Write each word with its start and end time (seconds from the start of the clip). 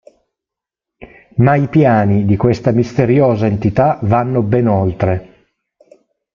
Ma 1.35 1.55
i 1.55 1.67
piani 1.67 2.25
di 2.25 2.35
questa 2.35 2.71
misteriosa 2.71 3.45
entità 3.45 3.99
vanno 4.01 4.41
ben 4.41 4.65
oltre. 4.67 5.45